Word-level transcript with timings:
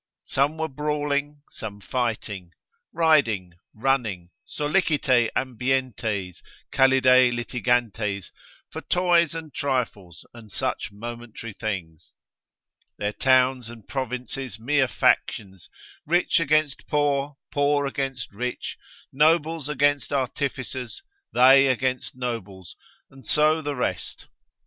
Some 0.25 0.57
were 0.57 0.67
brawling, 0.67 1.43
some 1.51 1.79
fighting, 1.79 2.53
riding, 2.91 3.53
running, 3.75 4.31
sollicite 4.47 5.29
ambientes, 5.35 6.41
callide 6.73 7.35
litigantes 7.35 8.31
for 8.71 8.81
toys 8.81 9.35
and 9.35 9.53
trifles, 9.53 10.25
and 10.33 10.51
such 10.51 10.91
momentary 10.91 11.53
things, 11.53 12.13
Their 12.97 13.13
towns 13.13 13.69
and 13.69 13.87
provinces 13.87 14.57
mere 14.57 14.87
factions, 14.87 15.69
rich 16.07 16.39
against 16.39 16.87
poor, 16.87 17.37
poor 17.51 17.85
against 17.85 18.33
rich, 18.33 18.79
nobles 19.13 19.69
against 19.69 20.11
artificers, 20.11 21.03
they 21.31 21.67
against 21.67 22.15
nobles, 22.15 22.75
and 23.11 23.23
so 23.23 23.61
the 23.61 23.75
rest. 23.75 24.27